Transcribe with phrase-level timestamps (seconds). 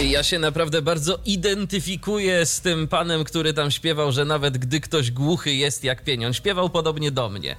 [0.00, 5.10] Ja się naprawdę bardzo identyfikuję z tym panem, który tam śpiewał, że nawet gdy ktoś
[5.10, 6.36] głuchy jest jak pieniądz.
[6.36, 7.56] Śpiewał podobnie do mnie.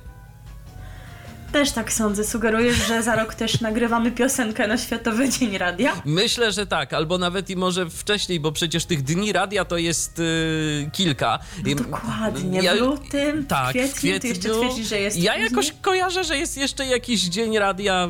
[1.52, 2.24] Też tak sądzę.
[2.24, 6.02] Sugerujesz, że za rok też nagrywamy piosenkę na Światowy Dzień Radia?
[6.06, 10.20] Myślę, że tak, albo nawet i może wcześniej, bo przecież tych dni radia to jest
[10.20, 11.40] yy, kilka.
[11.66, 15.38] No dokładnie, ja, w lutym, tak, kwietniu, w kwietniu, ty jeszcze twierdzisz, że jest Ja
[15.38, 18.08] jakoś kojarzę, że jest jeszcze jakiś dzień radia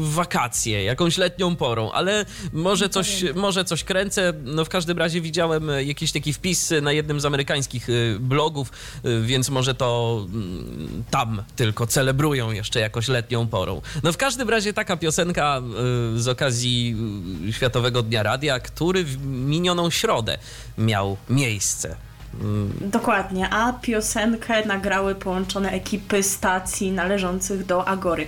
[0.00, 4.32] w wakacje, jakąś letnią porą, ale może no coś, może coś kręcę.
[4.44, 8.72] No w każdym razie widziałem jakiś taki wpis na jednym z amerykańskich y, blogów,
[9.04, 13.80] y, więc może to mm, tam tylko celebrują jeszcze jeszcze jakoś letnią porą.
[14.02, 15.60] No w każdym razie taka piosenka
[16.14, 16.96] y, z okazji
[17.48, 20.38] y, Światowego Dnia Radia, który w minioną środę
[20.78, 21.96] miał miejsce.
[22.80, 28.26] Dokładnie, a piosenkę nagrały połączone ekipy stacji należących do Agory.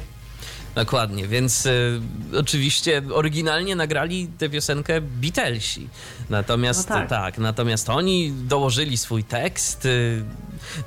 [0.75, 2.01] Dokładnie, więc y,
[2.39, 5.89] oczywiście oryginalnie nagrali tę piosenkę Beatlesi.
[6.31, 7.09] Natomiast no tak.
[7.09, 7.39] tak.
[7.39, 9.87] natomiast oni dołożyli swój tekst.
[9.87, 10.25] Y,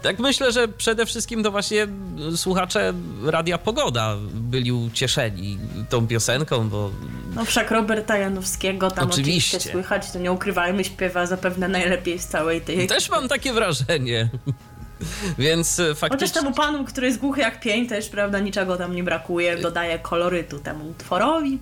[0.02, 1.88] tak myślę, że przede wszystkim to właśnie
[2.36, 2.94] słuchacze
[3.26, 5.58] Radia Pogoda byli ucieszeni
[5.90, 6.92] tą piosenką, bo...
[7.36, 12.28] No wszak Roberta Janowskiego tam oczywiście, oczywiście słychać, to nie ukrywajmy, śpiewa zapewne najlepiej z
[12.28, 12.88] całej tej...
[12.88, 14.30] Też mam takie wrażenie.
[15.38, 16.28] Więc faktycznie...
[16.28, 20.00] Chociaż temu panu, który jest głuchy jak pień, też, prawda, niczego tam nie brakuje, dodaje
[20.00, 21.60] kolorytu temu utworowi.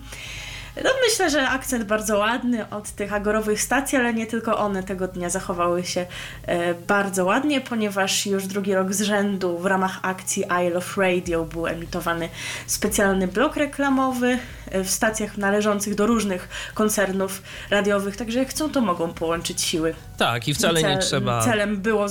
[0.75, 5.07] No myślę, że akcent bardzo ładny od tych agorowych stacji, ale nie tylko one tego
[5.07, 6.05] dnia zachowały się
[6.45, 11.45] e, bardzo ładnie, ponieważ już drugi rok z rzędu w ramach akcji I Love Radio
[11.45, 12.29] był emitowany
[12.67, 14.39] specjalny blok reklamowy
[14.71, 19.93] e, w stacjach należących do różnych koncernów radiowych, także jak chcą, to mogą połączyć siły.
[20.17, 21.43] Tak, i wcale nie trzeba.
[21.43, 22.07] Celem było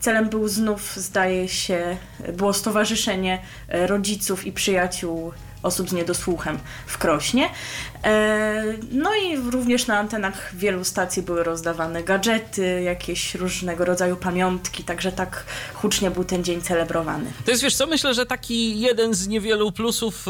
[0.00, 1.96] Celem był znów, zdaje się,
[2.32, 7.48] było stowarzyszenie e, rodziców i przyjaciół osób z niedosłuchem w Krośnie.
[8.04, 14.84] E, no i również na antenach wielu stacji były rozdawane gadżety, jakieś różnego rodzaju pamiątki,
[14.84, 17.32] także tak hucznie był ten dzień celebrowany.
[17.44, 20.26] To jest, wiesz co, myślę, że taki jeden z niewielu plusów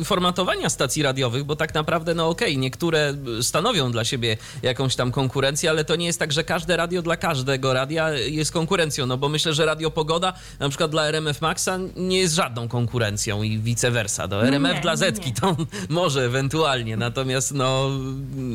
[0.00, 4.96] e, formatowania stacji radiowych, bo tak naprawdę, no okej, okay, niektóre stanowią dla siebie jakąś
[4.96, 9.06] tam konkurencję, ale to nie jest tak, że każde radio dla każdego radia jest konkurencją,
[9.06, 13.42] no bo myślę, że Radio Pogoda na przykład dla RMF Maxa nie jest żadną konkurencją
[13.42, 14.28] i vice versa.
[14.28, 15.56] Do RMF nie, dla Zetki to
[15.88, 17.90] może ewentualnie, Natomiast no,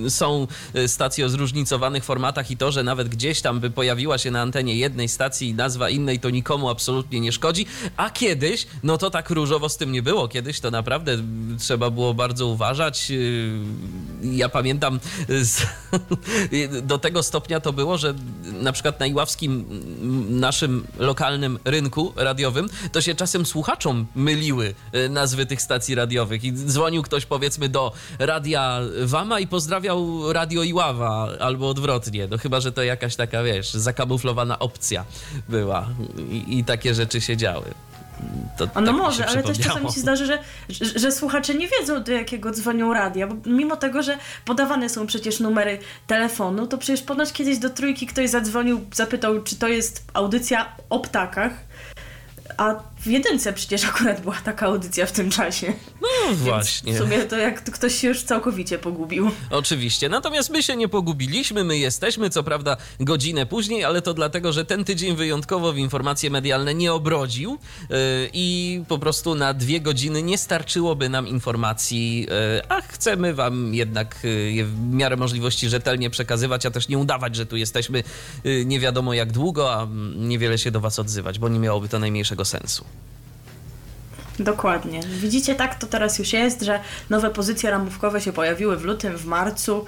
[0.10, 0.48] są
[0.88, 4.76] stacje o zróżnicowanych formatach i to, że nawet gdzieś tam by pojawiła się na antenie
[4.76, 7.66] jednej stacji nazwa innej, to nikomu absolutnie nie szkodzi.
[7.98, 10.28] A kiedyś, no to tak różowo z tym nie było.
[10.28, 11.18] Kiedyś to naprawdę
[11.60, 13.12] trzeba było bardzo uważać.
[14.22, 15.00] Ja pamiętam
[16.84, 18.14] do tego stopnia to było, że
[18.62, 19.66] na przykład na Iławskim
[20.30, 24.74] naszym lokalnym rynku radiowym to się czasem słuchaczom myliły
[25.10, 26.44] nazwy tych stacji radiowych.
[26.44, 32.28] I dzwonił ktoś powiedzmy do Radia Wama i pozdrawiał Radio Iława, albo odwrotnie.
[32.32, 35.06] No chyba, że to jakaś taka, wiesz, zakamuflowana opcja
[35.50, 35.88] była.
[36.30, 37.74] I, i takie rzeczy się działy.
[38.58, 42.04] To, no tak może, ale też czasami się zdarzy, że, że, że, słuchacze nie wiedzą,
[42.04, 47.02] do jakiego dzwonią radia, bo mimo tego, że podawane są przecież numery telefonu, to przecież
[47.02, 51.67] ponoć kiedyś do trójki ktoś zadzwonił, zapytał, czy to jest audycja o ptakach,
[52.58, 55.74] a w jedynce przecież akurat była taka audycja w tym czasie.
[56.02, 56.94] No właśnie.
[56.94, 59.32] w sumie to jak ktoś się już całkowicie pogubił.
[59.50, 60.10] Oczywiście.
[60.10, 64.66] Natomiast my się nie pogubiliśmy, my jesteśmy, co prawda godzinę później, ale to dlatego, że
[64.66, 67.98] ten tydzień wyjątkowo w informacje medialne nie obrodził yy,
[68.34, 74.20] i po prostu na dwie godziny nie starczyłoby nam informacji, yy, a chcemy wam jednak
[74.24, 78.04] yy, w miarę możliwości rzetelnie przekazywać, a też nie udawać, że tu jesteśmy
[78.46, 82.00] y, nie wiadomo jak długo, a niewiele się do was odzywać, bo nie miałoby to
[82.00, 82.86] najmniejszego sensu.
[84.40, 85.02] Dokładnie.
[85.04, 86.80] Widzicie, tak to teraz już jest, że
[87.10, 89.86] nowe pozycje ramówkowe się pojawiły w lutym, w marcu,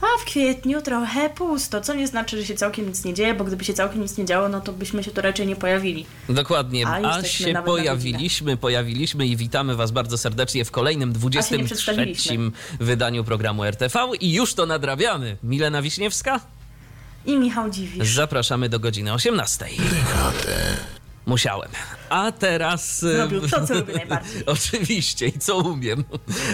[0.00, 3.44] a w kwietniu trochę pusto, co nie znaczy, że się całkiem nic nie dzieje, bo
[3.44, 6.06] gdyby się całkiem nic nie działo, no to byśmy się tu raczej nie pojawili.
[6.28, 12.16] Dokładnie, a, a się pojawiliśmy, pojawiliśmy i witamy Was bardzo serdecznie w kolejnym 23
[12.80, 15.36] wydaniu programu RTV i już to nadrabiamy.
[15.42, 16.40] Milena Wiśniewska
[17.26, 18.08] i Michał Dziwisz.
[18.08, 19.66] Zapraszamy do godziny 18.
[21.26, 21.68] Musiałem.
[22.08, 23.00] A teraz.
[23.00, 24.46] Zrobił to, co lubię najbardziej.
[24.56, 26.04] Oczywiście i co umiem.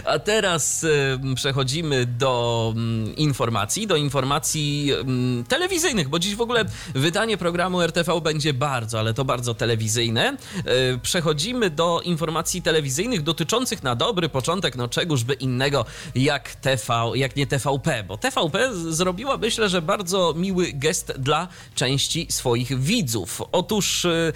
[0.05, 0.87] A teraz
[1.35, 6.65] przechodzimy do mm, informacji, do informacji mm, telewizyjnych, bo dziś w ogóle
[6.95, 10.37] wydanie programu RTV będzie bardzo, ale to bardzo telewizyjne.
[10.65, 15.85] E, przechodzimy do informacji telewizyjnych dotyczących na dobry początek, no czegożby innego
[16.15, 22.27] jak TV, jak nie TVP, bo TVP zrobiła, myślę, że bardzo miły gest dla części
[22.31, 23.43] swoich widzów.
[23.53, 24.33] Otóż e,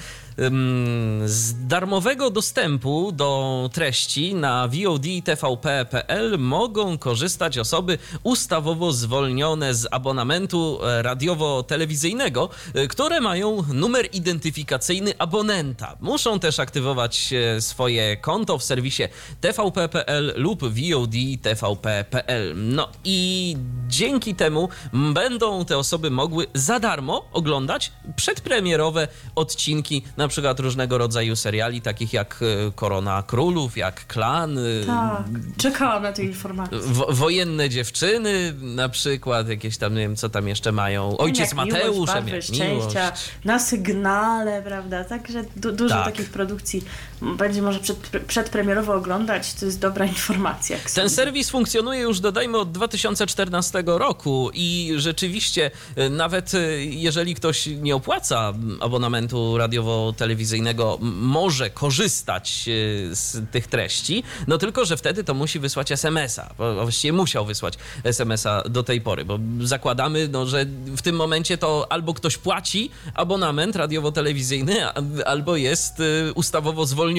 [1.24, 9.86] z darmowego dostępu do treści na VOD i TVP.pl mogą korzystać osoby ustawowo zwolnione z
[9.90, 15.96] abonamentu e, radiowo-telewizyjnego, e, które mają numer identyfikacyjny abonenta.
[16.00, 19.02] Muszą też aktywować e, swoje konto w serwisie
[19.40, 22.54] tvp.pl lub VOD tvp.pl.
[22.56, 23.56] No i
[23.88, 30.98] dzięki temu będą te osoby mogły za darmo oglądać przedpremierowe odcinki na na przykład różnego
[30.98, 34.58] rodzaju seriali, takich jak e, Korona Królów, jak Klan.
[34.58, 35.22] E, tak,
[35.56, 36.78] czekałam na tę informację.
[37.08, 41.16] wojenne dziewczyny na przykład, jakieś tam, nie wiem, co tam jeszcze mają.
[41.16, 43.12] Ojciec jak Mateusz, miłość, jak szczęścia,
[43.44, 45.04] na sygnale, prawda?
[45.04, 46.04] Także du dużo tak.
[46.04, 46.84] takich produkcji
[47.22, 50.78] będzie może przed, przedpremierowo oglądać, to jest dobra informacja.
[50.94, 57.96] Ten serwis funkcjonuje już, dodajmy, od 2014 roku i rzeczywiście e, nawet jeżeli ktoś nie
[57.96, 65.34] opłaca abonamentu radiowo telewizyjnego może korzystać e, z tych treści, no tylko, że wtedy to
[65.34, 66.54] musi wysłać SMS-a.
[66.82, 67.74] Właściwie musiał wysłać
[68.04, 70.66] SMS-a do tej pory, bo zakładamy, no, że
[70.96, 74.86] w tym momencie to albo ktoś płaci abonament radiowo-telewizyjny,
[75.24, 77.13] albo jest e, ustawowo zwolniony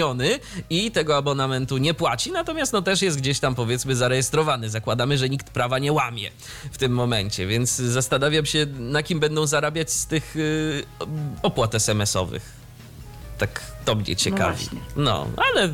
[0.69, 4.69] i tego abonamentu nie płaci, natomiast no też jest gdzieś tam powiedzmy zarejestrowany.
[4.69, 6.31] Zakładamy, że nikt prawa nie łamie
[6.71, 10.99] w tym momencie, więc zastanawiam się, na kim będą zarabiać z tych e,
[11.41, 12.64] opłat SMS-owych
[13.37, 14.65] tak to mnie ciekawi.
[14.95, 15.69] No, no, ale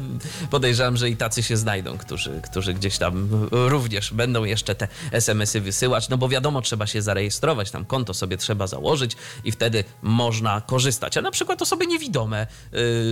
[0.50, 5.62] podejrzewam, że i tacy się znajdą, którzy, którzy gdzieś tam również będą jeszcze te SMS-y
[5.62, 10.62] wysyłać, no bo wiadomo, trzeba się zarejestrować, tam konto sobie trzeba założyć i wtedy można
[10.62, 11.18] korzystać.
[11.18, 12.48] A na przykład osoby niewidome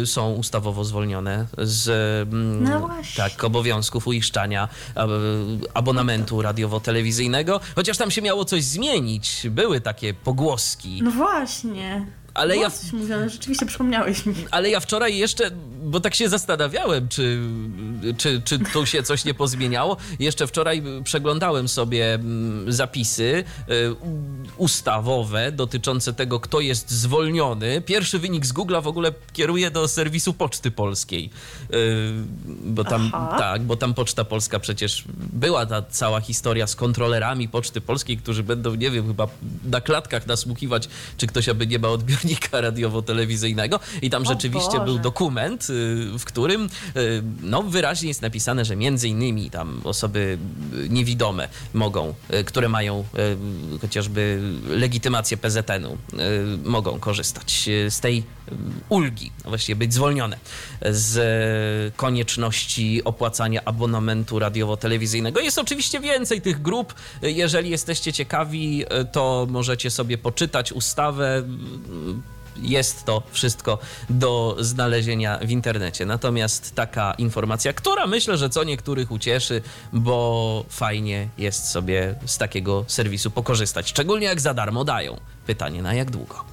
[0.01, 1.90] y, są ustawowo zwolnione z
[2.28, 4.69] mm, no tak, obowiązków uiszczania
[5.74, 9.48] abonamentu radiowo-telewizyjnego, chociaż tam się miało coś zmienić.
[9.50, 11.02] Były takie pogłoski.
[11.04, 12.06] No właśnie.
[12.34, 12.72] Ale ja.
[12.94, 14.36] Mówione, rzeczywiście przypomniałeś mi.
[14.52, 15.52] Ale ja wczoraj jeszcze,
[15.84, 17.40] bo tak się zastanawiałem, czy,
[18.18, 19.98] czy, czy tu się coś nie pozmieniało.
[20.20, 23.96] Jeszcze wczoraj przeglądałem sobie mm, zapisy y,
[24.58, 27.81] ustawowe dotyczące tego, kto jest zwolniony.
[27.81, 31.30] Pierwszy wynik z Google'a w ogóle kieruje do serwisu Poczty Polskiej.
[31.74, 32.12] Y,
[32.46, 35.04] bo tam, tak, bo tam Poczta Polska przecież
[35.34, 39.28] była ta cała historia z kontrolerami Poczty Polskiej, którzy będą, nie wiem, chyba
[39.64, 44.72] na klatkach nasłuchiwać, czy ktoś aby nie ma odbiornika dziennika radiowo-telewizyjnego i tam o rzeczywiście
[44.72, 44.86] Boże.
[44.86, 50.38] był dokument, y, w którym y, no, wyraźnie jest napisane, że między innymi tam osoby
[50.74, 52.14] y, niewidome mogą,
[52.46, 53.06] które mają
[53.81, 55.98] chociażby legitymację PZN-u,
[56.64, 58.24] mogą korzystać z tej
[58.90, 60.38] ulgi, właściwie być zwolnione
[60.92, 65.40] z konieczności opłacania abonamentu radiowo-telewizyjnego.
[65.40, 66.94] Jest oczywiście więcej tych grup.
[67.22, 71.44] Jeżeli jesteście ciekawi, to możecie sobie poczytać ustawę
[72.61, 73.77] jest to wszystko
[74.09, 76.06] do znalezienia w internecie.
[76.06, 79.61] Natomiast taka informacja, która myślę, że co niektórych ucieszy,
[79.94, 83.89] bo fajnie jest sobie z takiego serwisu pokorzystać.
[83.89, 85.19] Szczególnie jak za darmo dają.
[85.45, 86.48] Pytanie na jak długo.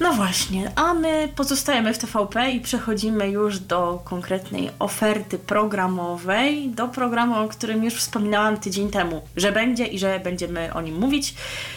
[0.00, 6.88] No właśnie, a my pozostajemy w TVP i przechodzimy już do konkretnej oferty programowej, do
[6.88, 11.34] programu, o którym już wspominałam tydzień temu, że będzie i że będziemy o nim mówić,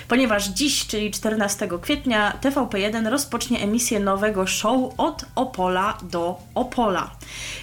[0.07, 7.11] ponieważ dziś, czyli 14 kwietnia, TVP1 rozpocznie emisję nowego show od Opola do Opola.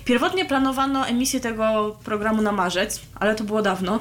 [0.04, 3.98] Pierwotnie planowano emisję tego programu na marzec, ale to było dawno.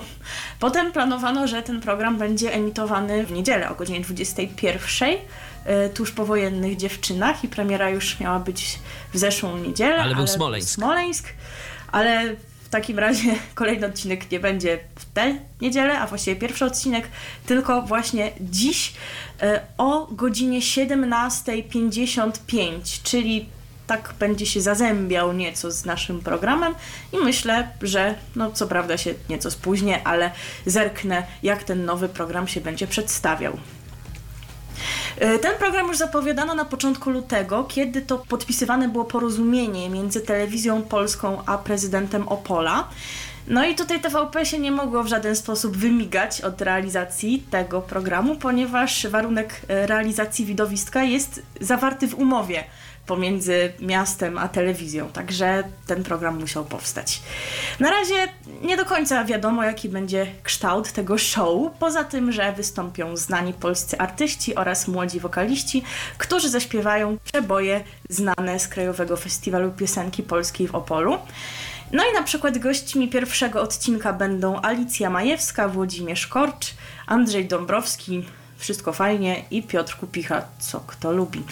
[0.60, 5.17] Potem planowano, że ten program będzie emitowany w niedzielę o godzinie 21 E,
[5.93, 8.79] tuż powojennych dziewczynach i premiera już miała być
[9.13, 9.96] w zeszłą niedzielę.
[9.96, 10.70] Ale był Smoleńsk.
[10.70, 11.25] Smoleńsk,
[11.91, 17.08] ale w takim razie kolejny odcinek nie będzie w tę niedzielę, a właściwie pierwszy odcinek,
[17.46, 18.93] tylko właśnie dziś
[19.41, 23.50] e, o godzinie 17.55, czyli
[23.88, 26.75] tak będzie się zazębiał nieco z naszym programem
[27.13, 30.32] i myślę, że no co prawda się nieco spóźnię, ale
[30.65, 33.58] zerknę jak ten nowy program się będzie przedstawiał.
[35.17, 40.82] E, ten program już zapowiadano na początku lutego, kiedy to podpisywane było porozumienie między telewizją
[40.82, 42.88] polską a prezydentem Opola.
[43.48, 48.36] No i tutaj TVP się nie mogło w żaden sposób wymigać od realizacji tego programu,
[48.36, 52.63] ponieważ warunek e, realizacji widowiska jest zawarty w umowie
[53.05, 57.22] pomiędzy miastem a telewizją, także ten program musiał powstać.
[57.79, 58.27] Na razie
[58.62, 64.00] nie do końca wiadomo, jaki będzie kształt tego show, poza tym, że wystąpią znani polscy
[64.00, 65.83] artyści oraz młodzi wokaliści,
[66.17, 71.17] którzy zaśpiewają przeboje znane z Krajowego Festiwalu Piosenki Polskiej w Opolu.
[71.91, 76.74] No i na przykład gośćmi pierwszego odcinka będą Alicja Majewska, Włodzimierz Korcz,
[77.07, 78.25] Andrzej Dąbrowski,
[78.63, 81.43] wszystko fajnie i Piotr Kupicha, co kto lubi.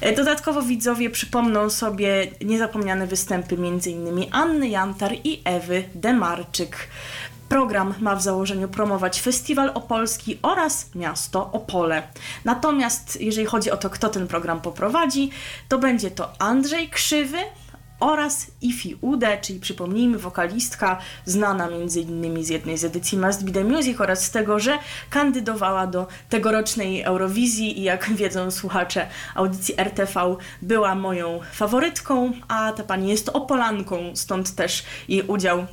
[0.00, 4.26] E, dodatkowo widzowie przypomną sobie niezapomniane występy m.in.
[4.32, 6.88] Anny Jantar i Ewy Demarczyk.
[7.48, 12.02] Program ma w założeniu promować Festiwal Opolski oraz miasto Opole.
[12.44, 15.30] Natomiast jeżeli chodzi o to, kto ten program poprowadzi,
[15.68, 17.38] to będzie to Andrzej Krzywy,
[18.02, 22.44] oraz Ifi Ude, czyli przypomnijmy wokalistka znana m.in.
[22.44, 24.78] z jednej z edycji Must Be The Music oraz z tego, że
[25.10, 32.82] kandydowała do tegorocznej Eurowizji i jak wiedzą słuchacze audycji RTV była moją faworytką, a ta
[32.82, 35.66] pani jest opolanką, stąd też jej udział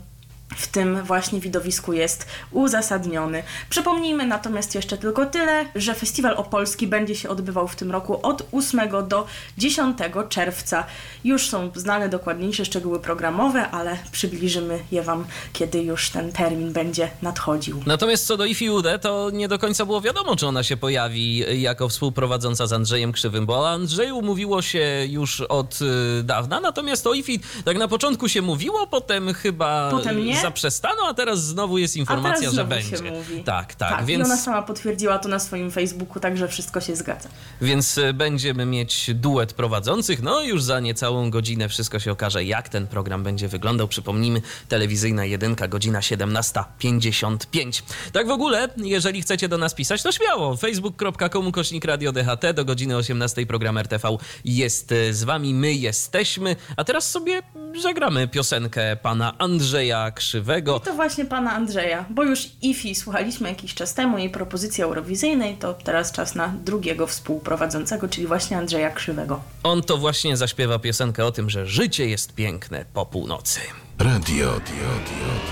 [0.55, 3.43] w tym właśnie widowisku jest uzasadniony.
[3.69, 8.47] Przypomnijmy natomiast jeszcze tylko tyle, że Festiwal Opolski będzie się odbywał w tym roku od
[8.51, 9.25] 8 do
[9.57, 9.97] 10
[10.29, 10.83] czerwca.
[11.23, 17.09] Już są znane dokładniejsze szczegóły programowe, ale przybliżymy je Wam, kiedy już ten termin będzie
[17.21, 17.83] nadchodził.
[17.85, 21.61] Natomiast co do Ifi Ude, to nie do końca było wiadomo, czy ona się pojawi
[21.61, 27.07] jako współprowadząca z Andrzejem Krzywym, bo o Andrzeju mówiło się już od y, dawna, natomiast
[27.07, 29.91] o Ifi tak na początku się mówiło, potem chyba...
[29.91, 30.38] Potem nie?
[30.41, 32.97] Zaprzestano, a teraz znowu jest informacja, że będzie.
[33.45, 33.89] Tak, tak.
[33.89, 34.27] tak więc...
[34.27, 37.29] I ona sama potwierdziła to na swoim Facebooku, także wszystko się zgadza.
[37.61, 40.21] Więc e, będziemy mieć duet prowadzących.
[40.21, 43.87] No już za niecałą godzinę wszystko się okaże, jak ten program będzie wyglądał.
[43.87, 47.81] Przypomnijmy, telewizyjna jedynka, godzina 17.55.
[48.11, 50.57] Tak w ogóle, jeżeli chcecie do nas pisać, to śmiało.
[50.57, 55.53] facebook.com kośnik radio DHT do godziny 18 program RTV jest e, z wami.
[55.53, 56.55] My jesteśmy.
[56.77, 57.41] A teraz sobie
[57.81, 60.77] zagramy piosenkę pana Andrzeja Krzy Krzywego.
[60.77, 65.57] I to właśnie pana Andrzeja, bo już IFI słuchaliśmy jakiś czas temu jej propozycji eurowizyjnej,
[65.57, 69.41] to teraz czas na drugiego współprowadzącego, czyli właśnie Andrzeja Krzywego.
[69.63, 73.59] On to właśnie zaśpiewa piosenkę o tym, że życie jest piękne po północy.
[73.99, 74.61] Radio,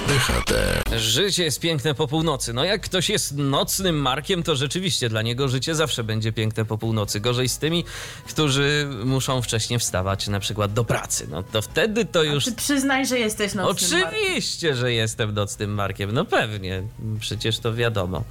[0.08, 0.54] DHT.
[0.98, 2.54] Życie jest piękne po północy.
[2.54, 6.78] No jak ktoś jest nocnym markiem, to rzeczywiście dla niego życie zawsze będzie piękne po
[6.78, 7.20] północy.
[7.20, 7.84] Gorzej z tymi,
[8.30, 11.28] którzy muszą wcześniej wstawać na przykład do pracy.
[11.32, 12.48] No to wtedy to już...
[12.48, 14.82] A ty przyznaj, że jesteś nocnym Oczywiście, markiem.
[14.82, 16.12] że jestem nocnym markiem.
[16.12, 16.84] No pewnie.
[17.20, 18.24] Przecież to wiadomo.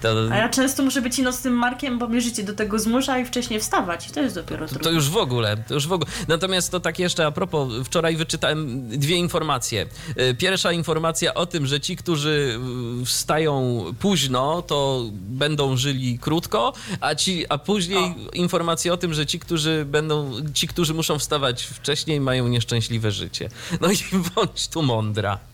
[0.00, 0.14] To...
[0.30, 3.24] A ja często muszę być i nocnym markiem, bo mnie życie do tego zmusza i
[3.24, 4.10] wcześniej wstawać.
[4.10, 5.56] To jest dopiero to, to już w ogóle.
[5.56, 6.10] To już w ogóle.
[6.28, 9.86] Natomiast to tak jeszcze a propos, wczoraj wyczytałem dwie informacje informacje.
[10.30, 12.58] Y, pierwsza informacja o tym, że ci, którzy
[13.02, 18.30] y, wstają późno, to będą żyli krótko, a, ci, a później o.
[18.32, 23.50] informacja o tym, że ci, którzy będą, ci, którzy muszą wstawać wcześniej, mają nieszczęśliwe życie.
[23.80, 23.96] No i
[24.34, 25.49] bądź tu mądra.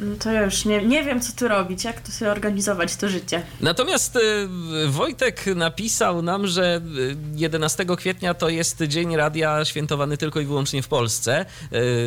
[0.00, 3.42] No to już nie, nie wiem, co tu robić, jak tu sobie organizować to życie.
[3.60, 4.20] Natomiast y,
[4.88, 6.80] Wojtek napisał nam, że
[7.34, 11.46] 11 y, kwietnia to jest Dzień Radia świętowany tylko i wyłącznie w Polsce.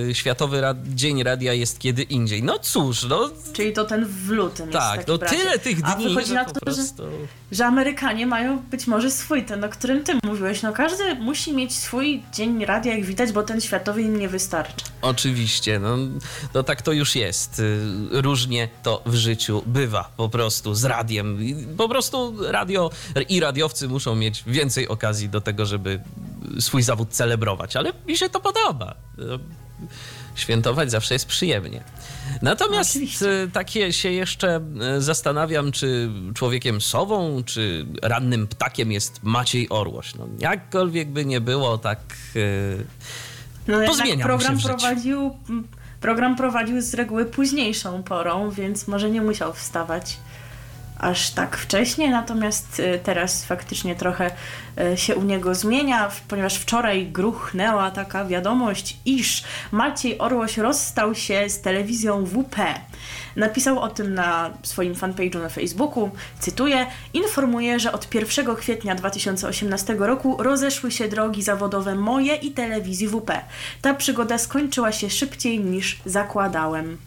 [0.09, 2.43] Y, Światowy Rad Dzień Radia jest kiedy indziej.
[2.43, 3.29] No cóż, no.
[3.53, 7.03] Czyli to ten w lutym Tak, no tyle tych dni, A wychodzi na to, prostu...
[7.03, 7.09] że,
[7.51, 10.61] że Amerykanie mają być może swój, ten, o którym ty mówiłeś.
[10.61, 14.85] No każdy musi mieć swój Dzień Radia, jak widać, bo ten światowy im nie wystarcza.
[15.01, 15.97] Oczywiście, no,
[16.53, 17.61] no tak to już jest
[18.11, 21.37] różnie to w życiu bywa po prostu z radiem.
[21.77, 22.89] Po prostu radio
[23.29, 26.01] i radiowcy muszą mieć więcej okazji do tego, żeby
[26.59, 28.95] swój zawód celebrować, ale mi się to podoba.
[30.35, 31.83] Świętować zawsze jest przyjemnie.
[32.41, 39.69] Natomiast no, takie się jeszcze e, zastanawiam, czy człowiekiem sową, czy rannym ptakiem jest Maciej
[39.69, 40.15] Orłoś.
[40.15, 41.99] No, jakkolwiek by nie było, tak.
[43.67, 45.37] No, pozmieniam program prowadził
[46.01, 50.17] Program prowadził z reguły późniejszą porą, więc może nie musiał wstawać
[50.99, 54.31] aż tak wcześnie, natomiast y, teraz faktycznie trochę
[54.93, 61.49] y, się u niego zmienia, ponieważ wczoraj gruchnęła taka wiadomość, iż Maciej Orłoś rozstał się
[61.49, 62.55] z telewizją WP.
[63.35, 69.95] Napisał o tym na swoim fanpage'u na Facebooku, cytuję, informuję, że od 1 kwietnia 2018
[69.99, 73.31] roku rozeszły się drogi zawodowe moje i telewizji WP.
[73.81, 76.97] Ta przygoda skończyła się szybciej niż zakładałem.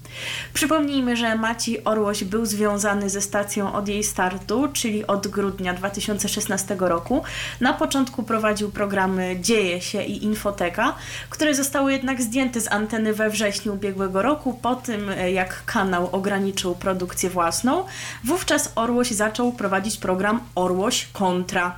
[0.55, 6.77] Przypomnijmy, że Maciej Orłoś był związany ze stacją od jej startu, czyli od grudnia 2016
[6.79, 7.23] roku.
[7.61, 10.95] Na początku prowadził programy Dzieje się i Infoteka,
[11.31, 16.75] które zostały jednak zdjęte z anteny we wrześniu ubiegłego roku, po tym jak kanał ograniczył
[16.75, 17.85] produkcję własną.
[18.25, 21.77] Wówczas Orłoś zaczął prowadzić program Orłoś Kontra.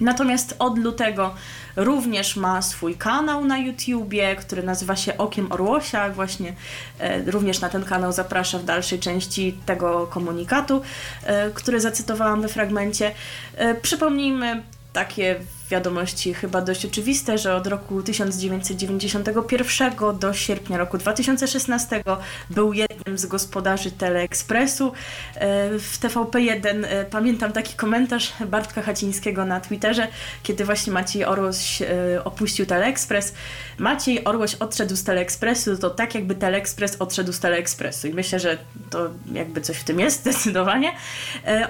[0.00, 1.34] Natomiast od lutego
[1.76, 6.10] również ma swój kanał na YouTubie, który nazywa się Okiem Orłosia.
[6.10, 6.54] Właśnie
[6.98, 10.82] e, również na ten kanał zapraszam w dalszej części tego komunikatu,
[11.24, 13.14] e, który zacytowałam we fragmencie.
[13.56, 22.04] E, przypomnijmy takie wiadomości chyba dość oczywiste, że od roku 1991 do sierpnia roku 2016
[22.50, 22.72] był
[23.04, 24.92] jednym z gospodarzy Teleekspresu.
[25.34, 30.08] E, w TVP1 e, pamiętam taki komentarz Bartka Hacińskiego na Twitterze,
[30.42, 33.34] kiedy właśnie Maciej Orłoś e, opuścił Teleekspres.
[33.78, 38.58] Maciej Orłoś odszedł z Teleekspresu, to tak jakby Teleekspres odszedł z Teleekspresu i myślę, że
[38.90, 40.92] to jakby coś w tym jest zdecydowanie.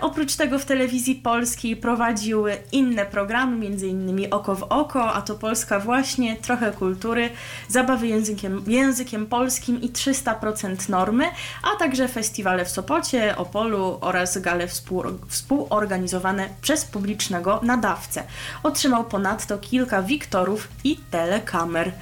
[0.00, 5.80] Oprócz tego w telewizji polskiej prowadził inne programy, innymi Oko w Oko, a to Polska
[5.80, 7.30] właśnie, trochę kultury,
[7.68, 11.23] zabawy językiem, językiem polskim i 300% normy,
[11.62, 18.22] a także festiwale w Sopocie, Opolu oraz gale współ, współorganizowane przez publicznego nadawcę.
[18.62, 21.92] Otrzymał ponadto kilka wiktorów i telekamer.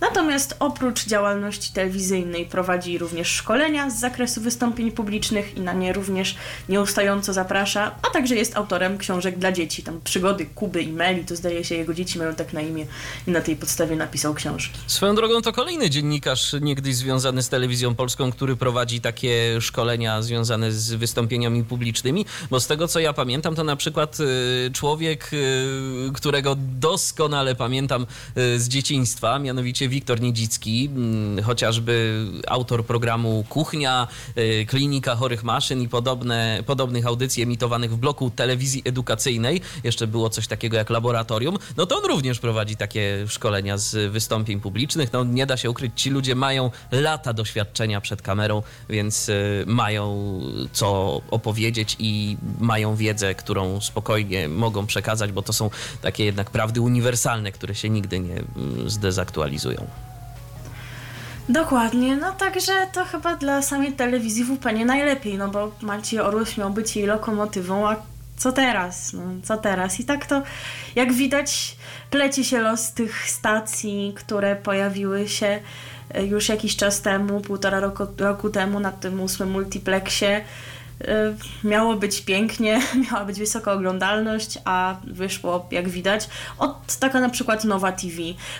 [0.00, 6.36] Natomiast oprócz działalności telewizyjnej prowadzi również szkolenia z zakresu wystąpień publicznych i na nie również
[6.68, 11.36] nieustająco zaprasza, a także jest autorem książek dla dzieci, tam przygody Kuby i Meli, to
[11.36, 12.86] zdaje się jego dzieci mają tak na imię
[13.26, 14.78] i na tej podstawie napisał książki.
[14.86, 20.72] Swoją drogą to kolejny dziennikarz niegdyś związany z telewizją polską, który prowadzi takie szkolenia związane
[20.72, 26.12] z wystąpieniami publicznymi, bo z tego co ja pamiętam, to na przykład y, człowiek, y,
[26.14, 34.66] którego doskonale pamiętam y, z dzieciństwa, mianowicie Wiktor Niedzicki, mm, chociażby autor programu Kuchnia, y,
[34.68, 39.60] Klinika Chorych Maszyn i podobne, podobnych audycji emitowanych w bloku telewizji edukacyjnej.
[39.84, 41.58] Jeszcze było coś takiego jak laboratorium.
[41.76, 45.12] No to on również prowadzi takie szkolenia z wystąpień publicznych.
[45.12, 50.40] No nie da się ukryć, ci ludzie mają lata doświadczenia przed kamerą, więc y, mają
[50.72, 55.70] co opowiedzieć i mają wiedzę, którą spokojnie mogą przekazać, bo to są
[56.02, 58.90] takie jednak prawdy uniwersalne, które się nigdy nie mm,
[61.48, 66.56] Dokładnie, no także to chyba dla samej telewizji WP nie najlepiej, no bo Maciej Orłoś
[66.56, 67.96] miał być jej lokomotywą, a
[68.36, 69.12] co teraz?
[69.12, 70.00] No, co teraz?
[70.00, 70.42] I tak to,
[70.94, 71.76] jak widać,
[72.10, 75.60] pleci się los tych stacji, które pojawiły się
[76.14, 80.44] e, już jakiś czas temu, półtora roku, roku temu na tym ósmym multiplexie.
[81.04, 81.34] E,
[81.64, 87.64] miało być pięknie, miała być wysoka oglądalność, a wyszło, jak widać, od taka na przykład
[87.64, 88.16] Nowa TV.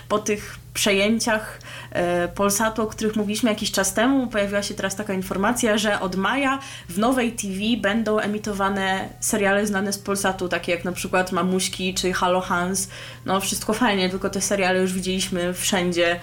[0.07, 1.59] Po tych przejęciach
[1.91, 6.15] e, Polsatu, o których mówiliśmy jakiś czas temu, pojawiła się teraz taka informacja, że od
[6.15, 11.93] maja w nowej TV będą emitowane seriale znane z Polsatu, takie jak na przykład Mamuśki
[11.93, 12.89] czy Halo Hans.
[13.25, 16.19] No wszystko fajnie, tylko te seriale już widzieliśmy wszędzie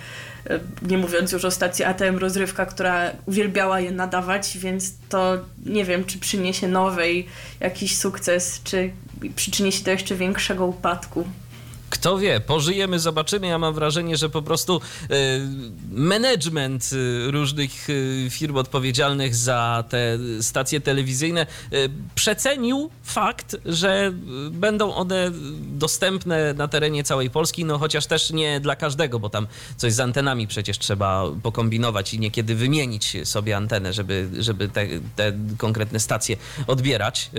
[0.83, 6.05] nie mówiąc już o stacji ATM Rozrywka, która uwielbiała je nadawać, więc to nie wiem,
[6.05, 7.27] czy przyniesie nowej
[7.61, 8.91] jakiś sukces, czy
[9.37, 11.25] przyczyni się do jeszcze większego upadku.
[11.91, 13.47] Kto wie, pożyjemy, zobaczymy.
[13.47, 15.11] Ja mam wrażenie, że po prostu y,
[15.91, 21.47] management y, różnych y, firm odpowiedzialnych za te stacje telewizyjne
[22.15, 24.13] przecenił fakt, że
[24.51, 29.47] będą one dostępne na terenie całej Polski, no chociaż też nie dla każdego, bo tam
[29.77, 35.33] coś z antenami przecież trzeba pokombinować i niekiedy wymienić sobie antenę, żeby, żeby te, te
[35.59, 37.31] konkretne stacje odbierać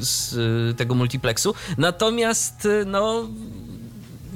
[0.00, 0.36] z
[0.76, 1.54] tego multiplexu.
[1.78, 3.28] Natomiast no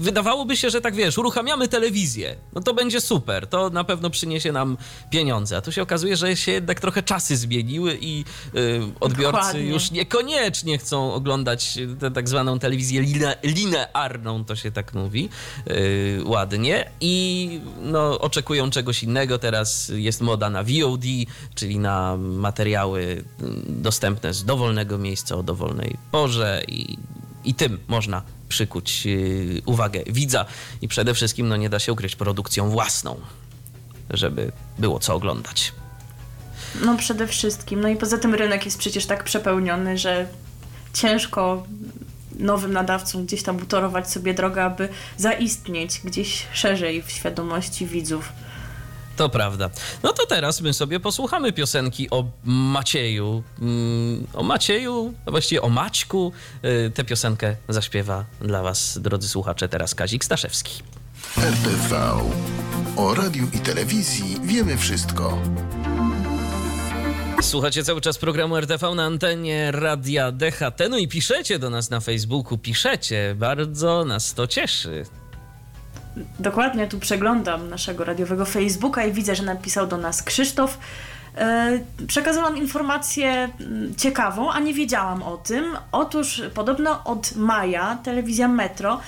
[0.03, 4.53] wydawałoby się, że tak wiesz, uruchamiamy telewizję, no to będzie super, to na pewno przyniesie
[4.53, 4.77] nam
[5.11, 5.57] pieniądze.
[5.57, 9.63] A tu się okazuje, że się jednak trochę czasy zmieniły i y, odbiorcy Dokładnie.
[9.63, 15.29] już niekoniecznie chcą oglądać tę tak zwaną telewizję line, linearną, to się tak mówi
[15.71, 19.39] y, ładnie, i no, oczekują czegoś innego.
[19.39, 21.05] Teraz jest moda na VOD,
[21.55, 23.25] czyli na materiały y,
[23.69, 26.99] dostępne z dowolnego miejsca o dowolnej porze i,
[27.45, 30.45] i tym można przykuć y, uwagę widza
[30.83, 33.21] i przede wszystkim no, nie da się ukryć produkcją własną,
[34.11, 35.73] żeby było co oglądać.
[36.85, 37.81] No przede wszystkim.
[37.81, 40.27] No i poza tym rynek jest przecież tak przepełniony, że
[40.93, 41.67] ciężko
[42.39, 48.33] nowym nadawcom gdzieś tam utorować sobie drogę, aby zaistnieć gdzieś szerzej w świadomości widzów.
[49.17, 49.71] To prawda.
[50.03, 53.43] No to teraz my sobie posłuchamy piosenki o Macieju.
[53.61, 56.33] Mm, O Macieju, a właściwie o Maćku.
[56.65, 60.83] Y, Tę piosenkę zaśpiewa dla Was, drodzy słuchacze, teraz Kazik Staszewski.
[61.39, 62.13] RTV.
[62.97, 65.39] O radiu i telewizji wiemy wszystko.
[67.43, 70.81] Słuchacie cały czas programu RTV na antenie Radia DHT.
[70.91, 73.35] No i piszecie do nas na Facebooku, piszecie.
[73.39, 75.05] Bardzo nas to cieszy.
[76.39, 80.79] Dokładnie, tu przeglądam naszego radiowego Facebooka i widzę, że napisał do nas Krzysztof.
[81.37, 85.65] E, Przekazałam informację mm, ciekawą, a nie wiedziałam o tym.
[85.93, 89.01] Otóż podobno od maja telewizja Metro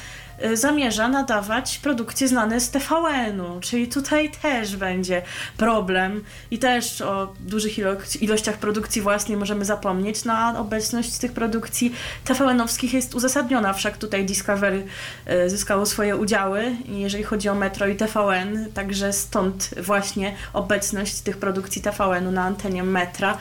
[0.54, 5.22] zamierza nadawać produkcje znane z TVN-u, czyli tutaj też będzie
[5.56, 10.24] problem i też o dużych ilo- ilościach produkcji własnej możemy zapomnieć.
[10.24, 11.94] Na obecność tych produkcji
[12.24, 14.86] TVN-owskich jest uzasadniona, wszak tutaj Discovery
[15.26, 21.36] e, zyskało swoje udziały, jeżeli chodzi o Metro i TVN, także stąd właśnie obecność tych
[21.36, 23.38] produkcji TVN-u na antenie Metra.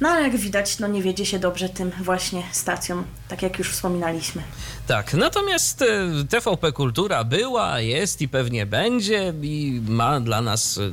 [0.00, 3.70] No ale jak widać, no nie wiedzie się dobrze tym właśnie stacjom, tak jak już
[3.70, 4.42] wspominaliśmy.
[4.86, 5.86] Tak, natomiast e,
[6.28, 10.90] TVP Kultura była, jest i pewnie będzie i ma dla nas e,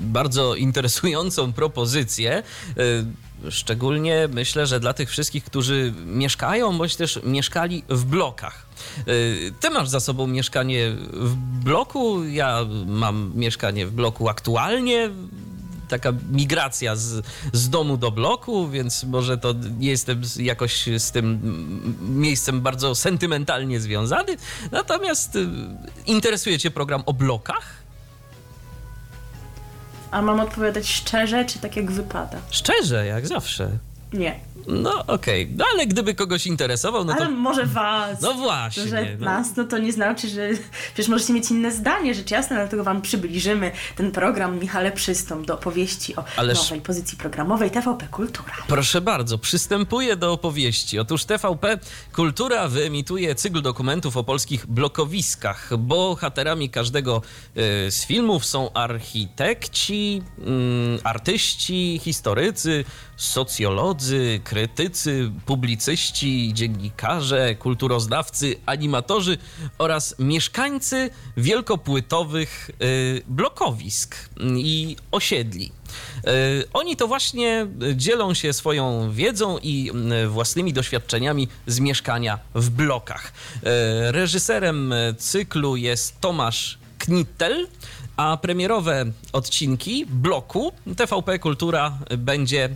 [0.00, 2.32] bardzo interesującą propozycję.
[2.36, 2.82] E,
[3.50, 8.66] Szczególnie myślę, że dla tych wszystkich, którzy mieszkają bądź też mieszkali w blokach.
[9.60, 15.10] Ty masz za sobą mieszkanie w bloku, ja mam mieszkanie w bloku aktualnie
[15.90, 21.40] taka migracja z, z domu do bloku, więc może to nie jestem jakoś z tym
[22.00, 24.36] miejscem bardzo sentymentalnie związany.
[24.70, 25.48] Natomiast y,
[26.06, 27.80] interesuje Cię program o blokach?
[30.10, 32.38] A mam odpowiadać szczerze, czy tak jak wypada?
[32.50, 33.78] Szczerze, jak zawsze.
[34.12, 34.40] Nie.
[34.66, 37.32] No okej, no ale gdyby kogoś interesował, no Ale to...
[37.32, 38.20] może was.
[38.20, 38.86] No właśnie.
[38.88, 39.24] że no.
[39.24, 40.48] nas, no to nie znaczy, że
[40.94, 45.54] przecież możecie mieć inne zdanie, rzecz jasna, dlatego wam przybliżymy ten program Michale Przystąp do
[45.54, 48.52] opowieści o Ależ- nowej pozycji programowej TVP Kultura.
[48.68, 50.98] Proszę bardzo, przystępuję do opowieści.
[50.98, 51.78] Otóż TVP
[52.14, 55.76] Kultura wyemituje cykl dokumentów o polskich blokowiskach.
[55.76, 57.22] Bohaterami każdego
[57.86, 62.84] y, z filmów są architekci, mm, artyści, historycy,
[63.16, 63.99] socjolodzy,
[64.44, 69.38] krytycy, publicyści, dziennikarze, kulturoznawcy, animatorzy
[69.78, 74.16] oraz mieszkańcy wielkopłytowych y, blokowisk
[74.56, 75.72] i osiedli.
[76.24, 76.30] E,
[76.72, 83.32] Oni to właśnie dzielą się swoją wiedzą i mm, własnymi doświadczeniami z mieszkania w blokach.
[84.10, 87.66] Reżyserem cyklu jest Tomasz Knittel,
[88.20, 92.70] a premierowe odcinki bloku TVP Kultura będzie e,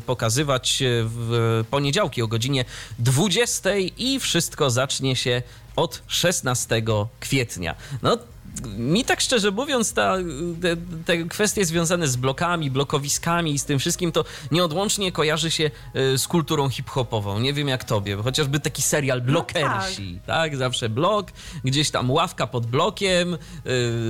[0.00, 2.64] pokazywać w poniedziałki o godzinie
[2.98, 5.42] 20 i wszystko zacznie się
[5.76, 6.82] od 16
[7.20, 7.74] kwietnia.
[8.02, 8.18] No,
[8.66, 10.16] mi tak szczerze mówiąc, ta,
[10.62, 15.70] te, te kwestie związane z blokami, blokowiskami i z tym wszystkim, to nieodłącznie kojarzy się
[15.96, 17.40] y, z kulturą hip-hopową.
[17.40, 20.56] Nie wiem jak tobie, bo chociażby taki serial Blokersi, tak.
[20.56, 21.32] Zawsze blok,
[21.64, 23.38] gdzieś tam ławka pod blokiem,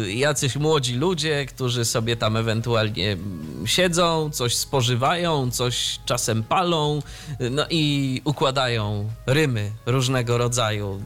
[0.05, 7.03] y, jacyś młodzi ludzie, którzy sobie tam ewentualnie mm, siedzą, coś spożywają, coś czasem palą,
[7.41, 11.01] y, no i układają rymy różnego rodzaju.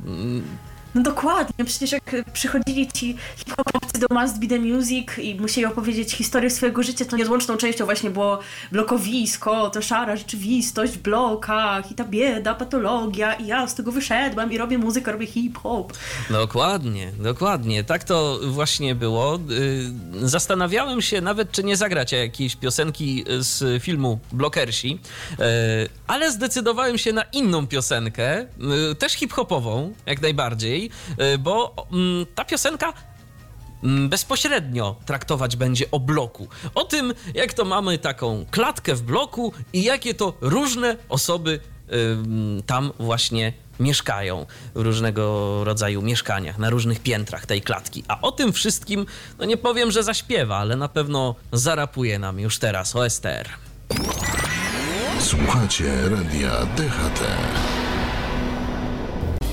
[0.94, 6.12] No dokładnie, przecież jak przychodzili ci hip-hopowcy do Must Be The Music i musieli opowiedzieć
[6.12, 8.38] historię swojego życia, to nieodłączną częścią właśnie było
[8.72, 14.52] blokowisko, to szara rzeczywistość w blokach i ta bieda, patologia i ja z tego wyszedłem
[14.52, 15.92] i robię muzykę, robię hip-hop.
[16.30, 17.84] Dokładnie, dokładnie.
[17.84, 19.38] Tak to właśnie było.
[19.50, 24.98] Y, Zastanawiałem się nawet, czy nie zagrać jakiejś piosenki z filmu Blokersi,
[25.32, 25.36] y,
[26.12, 28.40] ale zdecydowałem się na inną piosenkę,
[28.90, 30.90] y, też hip-hopową, jak najbardziej,
[31.34, 32.92] y, bo mm, ta piosenka
[33.82, 36.48] mm, bezpośrednio traktować będzie o bloku.
[36.74, 41.60] O tym, jak to mamy taką klatkę w bloku i jakie to różne osoby
[41.92, 48.04] ym, tam właśnie mieszkają w różnego rodzaju mieszkaniach, na różnych piętrach tej klatki.
[48.08, 49.06] A o tym wszystkim,
[49.38, 53.48] no nie powiem, że zaśpiewa, ale na pewno zarapuje nam już teraz OSTR.
[55.22, 57.20] Słuchacie radia DHT.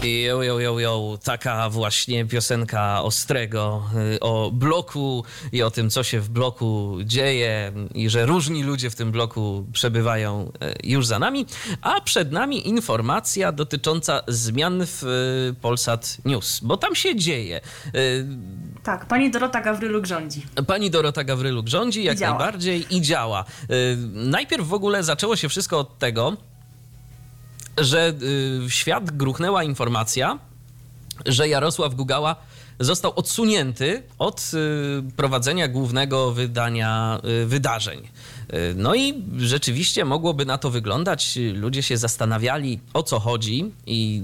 [0.04, 3.84] Jo, jo, jo, jo, taka właśnie piosenka Ostrego
[4.16, 8.90] y, o bloku i o tym, co się w bloku dzieje i że różni ludzie
[8.90, 10.52] w tym bloku przebywają
[10.84, 11.46] y, już za nami,
[11.82, 17.62] a przed nami informacja dotycząca zmian w y, Polsat News, bo tam się dzieje.
[18.84, 20.46] Tak, pani Dorota Gawryluk rządzi.
[20.68, 22.38] Pani Dorota Gawryluk rządzi jak działa.
[22.38, 23.46] najbardziej i działa.
[24.14, 26.38] Najpierw w ogóle zaczęło się wszystko od tego,
[27.78, 28.14] że y,
[28.68, 30.40] w świat gruchnęła informacja,
[31.26, 32.36] że Jarosław Gugała
[32.80, 34.52] został odsunięty od
[35.16, 38.08] prowadzenia głównego wydania wydarzeń.
[38.76, 41.40] No i rzeczywiście mogłoby na to wyglądać.
[41.54, 44.22] Ludzie się zastanawiali, o co chodzi i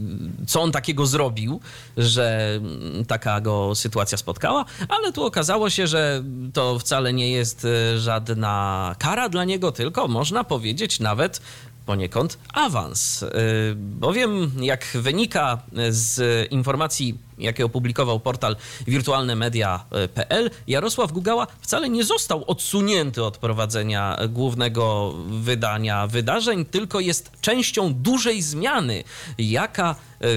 [0.48, 1.60] co on takiego zrobił,
[1.98, 2.60] że
[3.08, 9.30] taka go sytuacja spotkała, ale tu okazało się, że to wcale nie jest żadna kara
[9.30, 11.42] dla niego, tylko można powiedzieć nawet
[11.86, 13.24] poniekąd awans.
[13.24, 13.28] Y,
[13.76, 16.22] bowiem, jak wynika z
[16.52, 18.56] informacji, jakie opublikował portal
[18.88, 27.94] wirtualnemedia.pl, Jarosław Gugała wcale nie został odsunięty od prowadzenia głównego wydania wydarzeń, tylko jest częścią
[27.94, 29.04] dużej zmiany,
[29.38, 29.96] jaka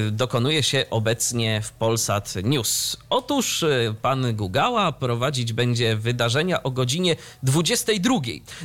[0.08, 2.96] y, dokonuje się obecnie w Polsat News.
[3.11, 8.14] Otóż y, pan Gugała prowadzić będzie wydarzenia o godzinie 22.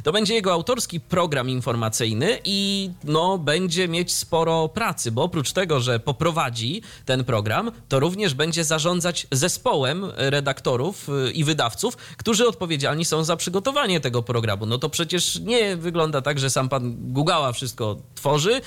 [0.04, 5.80] To będzie jego autorski program informacyjny i no, będzie mieć sporo pracy, bo oprócz tego,
[5.80, 13.06] że poprowadzi ten program, to również będzie zarządzać zespołem redaktorów y, i wydawców, którzy odpowiedzialni
[13.06, 14.66] są za przygotowanie tego programu.
[14.66, 18.62] No to przecież nie wygląda tak, że sam pan Gugała wszystko tworzy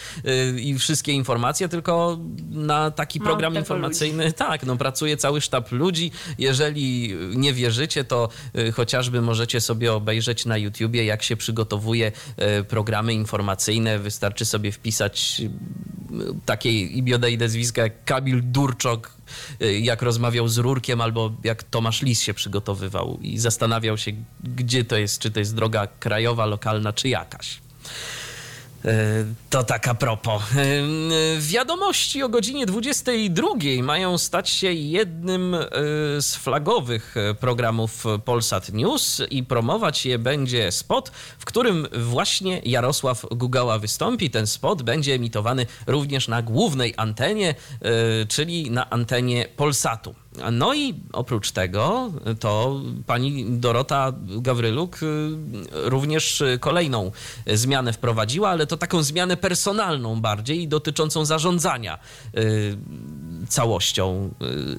[0.58, 2.18] i wszystkie informacje, tylko
[2.50, 4.34] na taki program informacyjny, ludzi.
[4.34, 6.10] tak, no pracuje cały sztab ludzi.
[6.38, 12.12] Jeżeli nie wierzycie, to y, chociażby możecie sobie obejrzeć na YouTubie, jak się przygotowuje
[12.60, 13.98] y, programy informacyjne.
[13.98, 15.50] Wystarczy sobie wpisać y,
[16.46, 19.15] takie imiona i nazwiska jak Kamil Durczok,
[19.80, 24.12] jak rozmawiał z Rurkiem, albo jak Tomasz Lis się przygotowywał i zastanawiał się,
[24.44, 27.60] gdzie to jest, czy to jest droga krajowa, lokalna, czy jakaś.
[28.86, 30.42] E, to taka propos.
[30.42, 33.48] E, wiadomości o godzinie 22
[33.82, 35.60] mają stać się jednym e,
[36.20, 43.78] z flagowych programów Polsat News i promować je będzie spot, w którym właśnie Jarosław Gugała
[43.78, 44.30] wystąpi.
[44.30, 47.54] Ten spot będzie emitowany również na głównej antenie,
[48.28, 50.14] czyli na antenie Polsatu.
[50.52, 55.06] No i oprócz tego to pani Dorota Gawryluk y,
[55.72, 57.12] również kolejną
[57.46, 61.98] zmianę wprowadziła, ale to taką zmianę personalną bardziej dotyczącą zarządzania
[63.48, 64.30] całością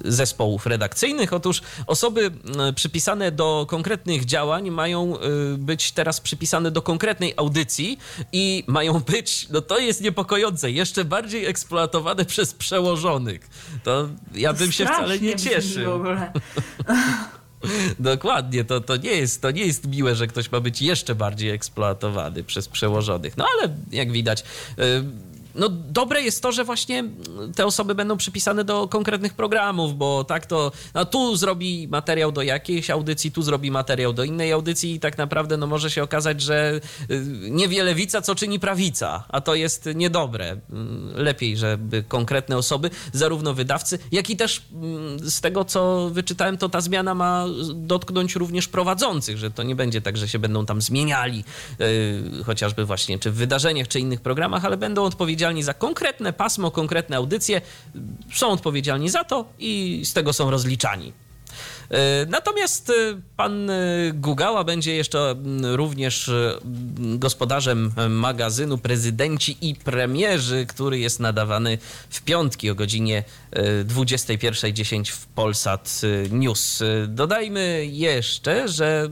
[0.04, 1.32] y, zespołów redakcyjnych.
[1.32, 2.30] Otóż osoby
[2.74, 5.14] przypisane do konkretnych działań mają
[5.58, 7.98] być teraz przypisane do konkretnej audycji
[8.32, 13.48] i mają być, no to jest niepokojące, jeszcze bardziej eksploatowane przez przełożonych.
[13.84, 15.92] To ja bym się wcale nie cieszył.
[15.92, 16.32] W ogóle.
[17.98, 21.50] Dokładnie, to, to, nie jest, to nie jest miłe, że ktoś ma być jeszcze bardziej
[21.50, 23.36] eksploatowany przez przełożonych.
[23.36, 24.44] No ale jak widać,
[25.58, 27.04] no dobre jest to, że właśnie
[27.56, 32.42] te osoby będą przypisane do konkretnych programów, bo tak to no, tu zrobi materiał do
[32.42, 36.40] jakiejś audycji, tu zrobi materiał do innej audycji i tak naprawdę no, może się okazać,
[36.40, 40.56] że y, niewiele lewica, co czyni prawica, a to jest niedobre.
[40.70, 46.58] Mm, lepiej, żeby konkretne osoby, zarówno wydawcy, jak i też mm, z tego, co wyczytałem,
[46.58, 47.44] to ta zmiana ma
[47.74, 51.44] dotknąć również prowadzących, że to nie będzie tak, że się będą tam zmieniali,
[51.78, 56.32] yy, chociażby właśnie czy w wydarzeniach, czy innych programach, ale będą odpowiedzialni odpowiedzialni za konkretne
[56.32, 57.60] pasmo, konkretne audycje,
[58.32, 61.12] są odpowiedzialni za to i z tego są rozliczani.
[61.90, 62.94] E, natomiast e,
[63.36, 63.74] pan e,
[64.14, 66.30] Gugała będzie jeszcze również
[66.94, 71.78] gospodarzem magazynu Prezydenci i Premierzy, który jest nadawany
[72.10, 73.24] w piątki o godzinie
[73.84, 76.82] 21.10 w Polsat News.
[77.08, 79.08] Dodajmy jeszcze, że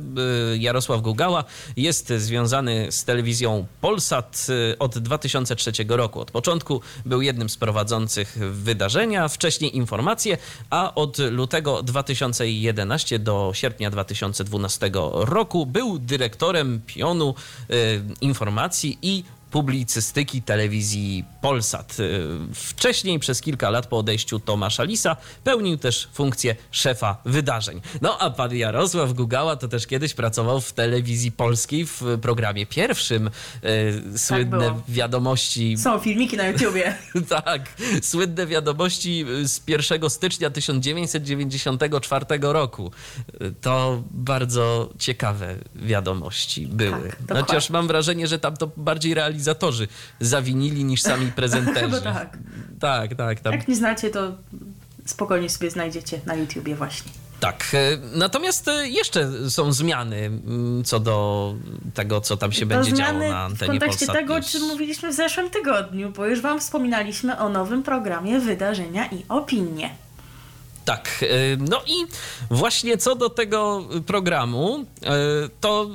[0.59, 1.45] Jarosław Gugała
[1.77, 4.47] jest związany z telewizją Polsat
[4.79, 6.21] od 2003 roku.
[6.21, 10.39] Od początku był jednym z prowadzących wydarzenia, wcześniej informacje,
[10.71, 15.67] a od lutego 2011 2011 do sierpnia 2012 roku.
[15.67, 17.35] Był dyrektorem pionu
[17.71, 22.01] y, informacji i publicystyki telewizji Polsat.
[22.01, 27.81] Y, wcześniej, przez kilka lat po odejściu Tomasza Lisa, pełnił też funkcję szefa wydarzeń.
[28.03, 33.31] No a pan Jarosław Gugała to też kiedyś pracował w telewizji polskiej w programie pierwszym.
[33.65, 35.77] Y, słynne tak wiadomości.
[35.79, 36.99] Są filmiki na YouTubie.
[37.45, 42.93] tak, słynne wiadomości z 1 stycznia 1994 roku.
[43.61, 47.13] To bardzo ciekawe wiadomości były.
[47.27, 49.89] Tak, Chociaż mam wrażenie, że tam to bardziej realizowało organizatorzy
[50.21, 51.81] zawinili niż sami prezenterzy.
[51.81, 52.39] Chyba tak.
[52.81, 53.41] Tak, tak.
[53.41, 53.53] Tam.
[53.53, 54.33] Jak nie znacie, to
[55.05, 57.13] spokojnie sobie znajdziecie na YouTubie właśnie.
[57.41, 57.67] Tak.
[57.75, 60.31] E, natomiast e, jeszcze są zmiany
[60.85, 61.55] co do
[61.95, 64.63] tego, co tam się to będzie działo na antenie W kontekście Polsat tego, o czym
[64.63, 69.91] mówiliśmy w zeszłym tygodniu, bo już wam wspominaliśmy o nowym programie Wydarzenia i Opinie.
[70.85, 71.09] Tak.
[71.23, 71.95] E, no i
[72.51, 74.85] właśnie co do tego programu,
[75.61, 75.91] to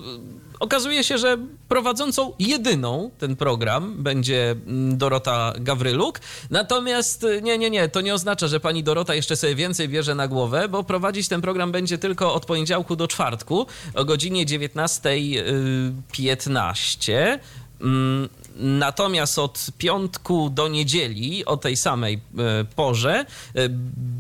[0.62, 6.20] Okazuje się, że prowadzącą jedyną ten program będzie mm, Dorota Gawryluk.
[6.50, 10.16] Natomiast y, nie, nie, nie, to nie oznacza, że pani Dorota jeszcze sobie więcej bierze
[10.16, 17.40] na głowę, bo prowadzić ten program będzie tylko od poniedziałku do czwartku o godzinie 19.15.
[18.56, 22.20] Natomiast od piątku do niedzieli o tej samej e,
[22.76, 23.26] porze e,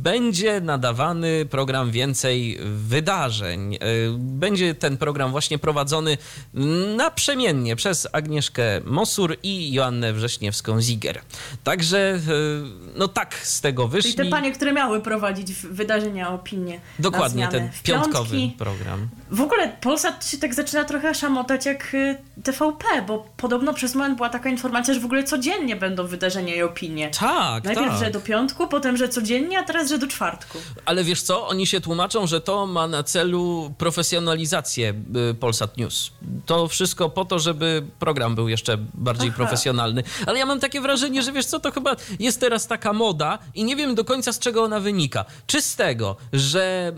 [0.03, 3.75] będzie nadawany program Więcej Wydarzeń.
[3.75, 3.77] E,
[4.17, 6.17] Będzie ten program właśnie prowadzony
[6.97, 11.15] naprzemiennie przez Agnieszkę Mosur i Joannę Wrześniewską-Ziger.
[11.63, 12.19] Także
[12.95, 14.13] no tak z tego Czyli wyszli.
[14.15, 16.79] te panie, które miały prowadzić wydarzenia, opinie.
[16.99, 18.55] Dokładnie, ten piątkowy piątki.
[18.57, 19.09] program.
[19.31, 24.17] W ogóle Polsat się tak zaczyna trochę szamotać jak y, TVP, bo podobno przez moment
[24.21, 27.11] była taka informacja, że w ogóle codziennie będą wydarzenia i opinie.
[27.19, 27.99] Tak, Najpierw, tak.
[27.99, 30.57] że do piątku, potem, że codziennie, a teraz, że do czwartku.
[30.85, 31.47] Ale wiesz co?
[31.47, 34.93] Oni się tłumaczą, że to ma na celu profesjonalizację
[35.31, 36.11] y, Polsat News.
[36.45, 39.37] To wszystko po to, żeby program był jeszcze bardziej Aha.
[39.37, 40.03] profesjonalny.
[40.27, 43.63] Ale ja mam takie wrażenie, że wiesz co, to chyba jest teraz taka moda i
[43.63, 45.25] nie wiem do końca z czego ona wynika.
[45.47, 46.93] Czy z tego, że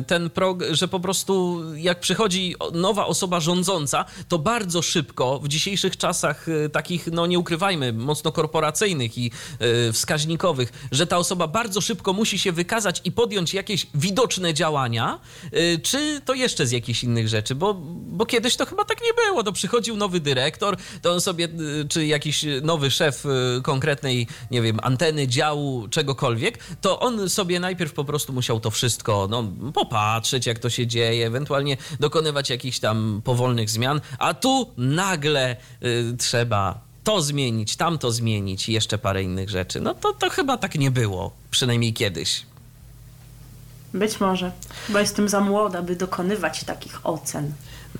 [0.00, 5.48] y, ten prog, że po prostu jak przychodzi nowa osoba rządząca, to bardzo szybko w
[5.48, 9.30] dzisiejszych czasach y, takich, no nie ukrywajmy, mocno korporacyjnych i
[9.88, 15.20] y, wskaźnikowych, że ta osoba bardzo szybko musi się wykazać i podjąć jakieś widoczne działania,
[15.54, 17.54] y, czy to jeszcze z jakichś innych rzeczy?
[17.54, 17.74] Bo,
[18.06, 19.42] bo kiedyś to chyba tak nie było.
[19.42, 23.24] To przychodził nowy dyrektor, to on sobie, y, czy jakiś nowy szef
[23.62, 29.28] konkretnej, nie wiem, anteny, działu, czegokolwiek, to on sobie najpierw po prostu musiał to wszystko
[29.30, 35.56] no, popatrzeć, jak to się dzieje, ewentualnie dokonywać jakichś tam powolnych zmian, a tu nagle
[35.82, 36.51] y, trzeba
[37.04, 39.80] to zmienić, tamto zmienić i jeszcze parę innych rzeczy.
[39.80, 42.46] No to, to chyba tak nie było, przynajmniej kiedyś.
[43.94, 44.52] Być może,
[44.88, 47.52] bo jestem za młoda, by dokonywać takich ocen.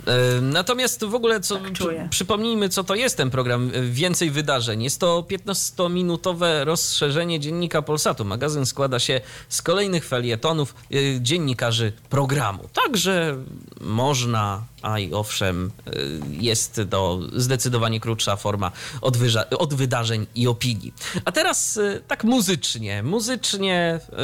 [0.07, 4.31] E, Natomiast w ogóle, co, Tak przy, przypomnijmy, co to jest ten program e, Więcej
[4.31, 4.83] Wydarzeń.
[4.83, 8.25] Jest to 15-minutowe rozszerzenie dziennika Polsatu.
[8.25, 12.69] Magazyn składa się z kolejnych felietonów e, dziennikarzy programu.
[12.85, 13.37] Także
[13.81, 15.91] można, a i owszem, e,
[16.31, 19.17] jest to zdecydowanie krótsza forma od,
[19.59, 20.95] od wydarzeń i opinii.
[21.25, 23.03] A teraz e, tak muzycznie.
[23.03, 24.17] Muzycznie e,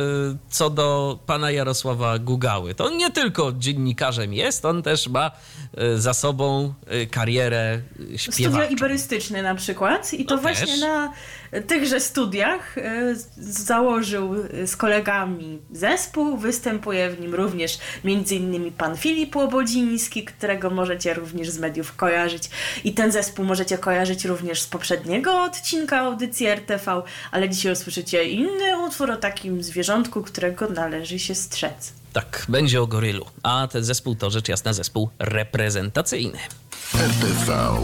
[0.50, 2.74] co do pana Jarosława Gugały.
[2.74, 5.30] To on nie tylko dziennikarzem jest, on też ma
[5.96, 6.74] za sobą
[7.10, 7.80] karierę
[8.16, 8.70] Studio śpiewaczą.
[8.70, 10.80] iberystyczne na przykład i to No właśnie też.
[10.80, 11.12] na
[11.66, 12.76] tychże studiach
[13.38, 14.34] założył
[14.66, 16.36] z kolegami zespół.
[16.36, 18.72] Występuje w nim również m.in.
[18.72, 22.50] pan Filip Łobodziński, którego możecie również z mediów kojarzyć.
[22.84, 28.86] I ten zespół możecie kojarzyć również z poprzedniego odcinka audycji RTV, ale dzisiaj usłyszycie inny
[28.86, 31.92] utwór o takim zwierzątku, którego należy się strzec.
[32.12, 33.26] Tak, będzie o gorylu.
[33.42, 36.38] A ten zespół to rzecz jasna zespół reprezentacyjny.
[36.94, 37.76] RTV.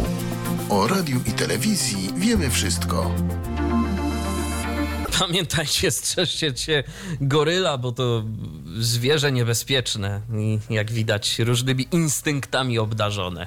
[0.70, 3.14] O radiu i telewizji wiemy wszystko.
[5.18, 6.82] Pamiętajcie, strzeżcie się
[7.20, 8.24] goryla, bo to
[8.78, 13.46] zwierzę niebezpieczne i jak widać różnymi instynktami obdarzone.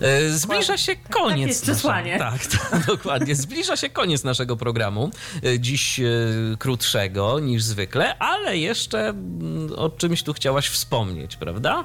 [0.00, 1.48] E, Zbliża się koniec.
[1.48, 2.18] jest przesłanie.
[2.18, 3.34] Tak, tak, dokładnie.
[3.34, 5.10] Zbliża się koniec naszego programu.
[5.44, 6.04] E, Dziś e,
[6.58, 11.84] krótszego niż zwykle, ale jeszcze mm, o czymś tu chciałaś wspomnieć, prawda?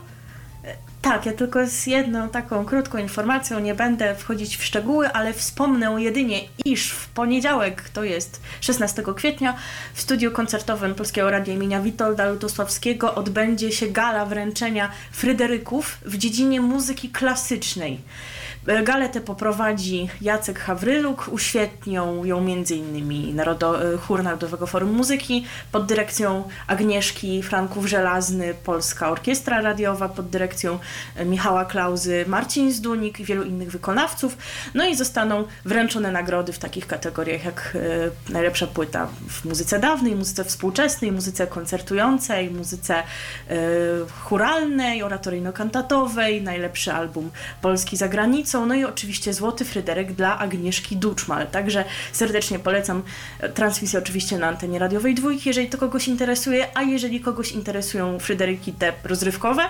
[1.03, 5.95] Tak, ja tylko z jedną taką krótką informacją nie będę wchodzić w szczegóły, ale wspomnę
[5.97, 9.55] jedynie, iż w poniedziałek, to jest 16 kwietnia,
[9.93, 16.61] w studiu koncertowym Polskiego Radia imienia Witolda Lutosławskiego odbędzie się gala wręczenia Fryderyków w dziedzinie
[16.61, 17.99] muzyki klasycznej.
[18.67, 23.35] E, Galę tę poprowadzi Jacek Hawryluk, uświetnią ją m.in.
[23.35, 30.79] Narodo- e, Chór Narodowego Forum Muzyki pod dyrekcją Agnieszki Franków-Żelazny, Polska Orkiestra Radiowa pod dyrekcją
[31.15, 34.37] e, Michała Klauzy, Marcin Zdunik i wielu innych wykonawców.
[34.73, 37.77] No i zostaną wręczone nagrody w takich kategoriach jak
[38.29, 43.03] najlepsza płyta w muzyce dawnej, muzyce współczesnej, muzyce koncertującej, muzyce
[44.23, 51.47] churalnej, oratoryjno-kantatowej, najlepszy album polski za granicą, no i oczywiście Złoty Fryderyk dla Agnieszki Duczmal.
[51.47, 53.03] Także serdecznie polecam
[53.39, 58.19] e, transmisję oczywiście na antenie radiowej dwójki, jeżeli to kogoś interesuje, a jeżeli kogoś interesują
[58.19, 59.63] Fryderyki te rozrywkowe,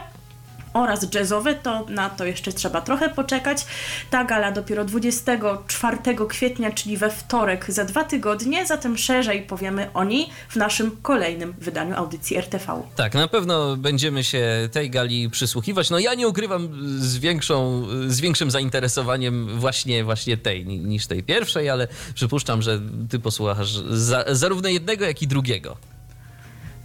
[0.73, 3.65] oraz jazzowe, to na to jeszcze trzeba trochę poczekać.
[4.09, 5.97] Ta gala dopiero 24
[6.29, 11.53] kwietnia, czyli we wtorek za dwa tygodnie, zatem szerzej powiemy o niej w naszym kolejnym
[11.57, 12.81] wydaniu audycji RTV.
[12.95, 15.89] Tak, na pewno będziemy się tej gali przysłuchiwać.
[15.89, 21.23] No ja nie ukrywam z, większą, z większym zainteresowaniem właśnie, właśnie tej ni- niż tej
[21.23, 25.77] pierwszej, ale przypuszczam, że ty posłuchasz za, zarówno jednego, jak i drugiego.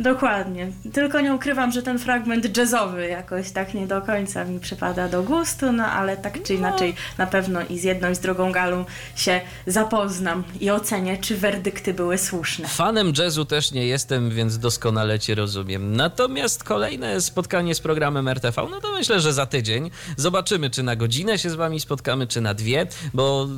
[0.01, 0.73] Dokładnie.
[0.93, 5.23] Tylko nie ukrywam, że ten fragment jazzowy jakoś tak nie do końca mi przypada do
[5.23, 8.85] gustu, no ale tak czy inaczej na pewno i z jedną i z drugą galą
[9.17, 12.69] się zapoznam i ocenię, czy werdykty były słuszne.
[12.69, 15.97] Fanem jazzu też nie jestem, więc doskonale cię rozumiem.
[15.97, 19.91] Natomiast kolejne spotkanie z programem RTV, no to myślę, że za tydzień.
[20.17, 23.49] Zobaczymy, czy na godzinę się z wami spotkamy, czy na dwie, bo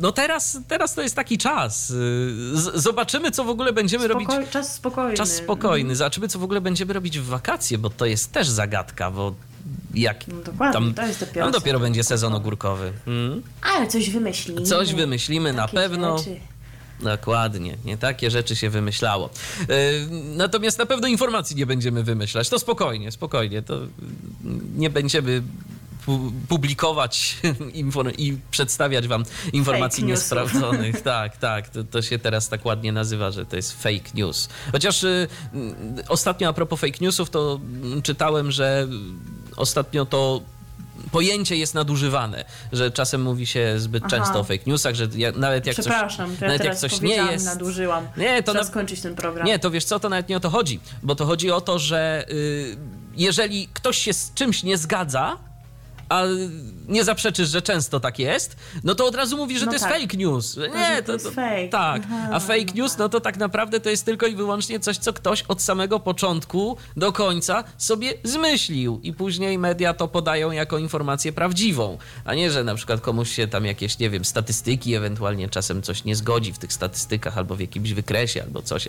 [0.00, 1.88] no teraz, teraz to jest taki czas.
[1.88, 4.50] Z zobaczymy, co w ogóle będziemy Spokoj, robić.
[4.50, 5.16] Czas spokojny.
[5.16, 5.75] Czas spokojny.
[5.92, 9.34] Zobaczymy, co w ogóle będziemy robić w wakacje, bo to jest też zagadka, bo
[9.94, 12.92] jak No dokładnie, tam, to jest dopiero tam dopiero będzie sezon ogórkowy.
[13.06, 13.42] Mm?
[13.62, 14.62] Ale coś wymyślimy.
[14.62, 16.18] Coś wymyślimy na pewno.
[16.18, 16.36] rzeczy.
[17.00, 19.30] Dokładnie, nie takie rzeczy się wymyślało.
[19.60, 19.66] Yy,
[20.36, 22.48] natomiast na pewno informacji nie będziemy wymyślać.
[22.48, 23.62] To spokojnie, spokojnie.
[23.62, 23.80] To
[24.76, 25.42] nie będziemy
[26.48, 27.36] publikować
[28.18, 30.22] i przedstawiać wam informacji Fake newsów.
[30.22, 31.02] niesprawdzonych.
[31.06, 31.68] Tak, tak.
[31.68, 34.48] To, to się teraz tak ładnie nazywa, że to jest fake news.
[34.72, 35.74] Chociaż y, mm,
[36.08, 38.88] ostatnio a propos fake newsów, to mm, czytałem, że
[39.56, 40.40] ostatnio to
[41.12, 44.16] pojęcie jest nadużywane, że czasem mówi się zbyt Aha.
[44.16, 47.16] często o fake newsach, że ja, nawet jak coś, Przepraszam, ja nawet jak coś nie
[47.16, 47.44] jest...
[47.46, 48.08] nadużyłam.
[48.16, 49.46] Nie, to Trzeba na- skończyć ten program.
[49.46, 51.78] Nie, to wiesz co, to nawet nie o to chodzi, bo to chodzi o to,
[51.78, 52.76] że y,
[53.16, 55.36] jeżeli ktoś się z czymś nie zgadza,
[56.08, 56.22] a
[56.88, 59.84] nie zaprzeczysz, że często tak jest, no to od razu mówi, że No to jest
[59.84, 60.00] tak.
[60.00, 60.54] fake news.
[60.54, 61.68] To, Nie, że to jest fake.
[61.68, 64.98] Tak, Aha, a fake news, no to tak naprawdę to jest tylko i wyłącznie coś,
[64.98, 70.78] co ktoś od samego początku do końca sobie zmyślił i później media to podają jako
[70.78, 75.48] informację prawdziwą, a nie, że na przykład komuś się tam jakieś, nie wiem, statystyki, ewentualnie
[75.48, 78.88] czasem coś nie zgodzi w tych statystykach albo w jakimś wykresie albo coś.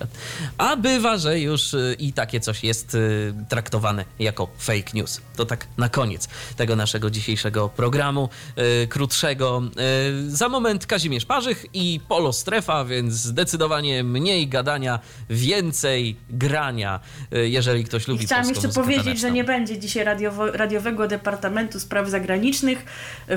[0.57, 5.21] A bywa, że już y, i takie coś jest y, traktowane jako fake news.
[5.35, 8.29] To tak na koniec tego naszego dzisiejszego programu
[8.83, 9.61] y, krótszego.
[10.27, 14.99] Y, za moment Kazimierz Parzych i Polo Strefa, więc zdecydowanie mniej gadania,
[15.29, 16.99] więcej grania,
[17.33, 19.27] y, jeżeli ktoś lubi I chciałam jeszcze powiedzieć, taneczną.
[19.27, 22.85] że nie będzie dzisiaj radiowo, radiowego Departamentu Spraw Zagranicznych,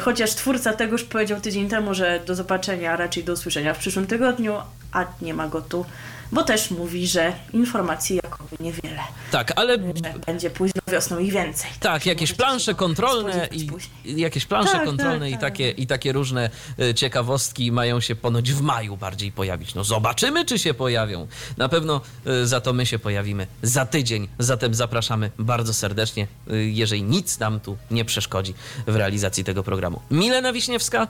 [0.01, 4.07] chociaż twórca tegoż powiedział tydzień temu, że do zobaczenia, a raczej do usłyszenia w przyszłym
[4.07, 4.55] tygodniu,
[4.93, 5.85] a nie ma go tu,
[6.33, 8.20] bo też mówi, że informacji
[8.61, 9.01] niewiele.
[9.31, 11.71] Tak, ale Że będzie późno wiosną i więcej.
[11.81, 14.21] Tak, jakieś możecie plansze kontrolne i później.
[14.21, 15.41] jakieś plansze Tak, kontrolne tak, i tak.
[15.41, 19.75] takie i takie różne e, ciekawostki mają się ponoć w maju bardziej pojawić.
[19.75, 21.27] No zobaczymy, czy się pojawią.
[21.57, 24.29] Na pewno e, za to my się pojawimy za tydzień.
[24.39, 28.55] Zatem zapraszamy bardzo serdecznie, e, jeżeli nic nam tu nie przeszkodzi
[28.87, 30.01] w realizacji tego programu.
[30.11, 31.07] Milena Wiśniewska,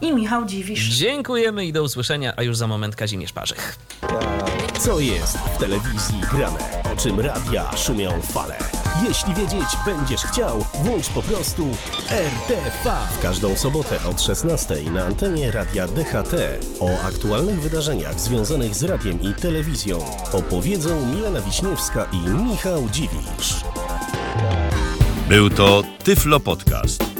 [0.00, 0.88] I Michał Dziwisz.
[0.88, 3.76] dziękujemy i do usłyszenia, a już za moment Kazimierz Parzych.
[4.80, 6.58] Co jest w telewizji grane?
[6.92, 8.58] O czym radia szumią fale?
[9.08, 11.68] Jeśli wiedzieć będziesz chciał, włącz po prostu
[12.10, 12.96] RTV.
[13.18, 16.34] W każdą sobotę od 16 na antenie radia DHT.
[16.80, 19.98] O aktualnych wydarzeniach związanych z radiem i telewizją
[20.32, 23.54] opowiedzą Milena Wiśniewska i Michał Dziwisz.
[25.28, 27.19] Był to Tyflo Podcast.